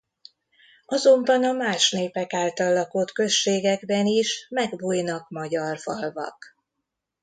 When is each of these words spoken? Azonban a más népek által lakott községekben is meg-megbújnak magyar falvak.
Azonban 0.85 1.43
a 1.43 1.51
más 1.51 1.91
népek 1.91 2.33
által 2.33 2.73
lakott 2.73 3.11
községekben 3.11 4.05
is 4.05 4.47
meg-megbújnak 4.49 5.29
magyar 5.29 5.77
falvak. 5.79 6.55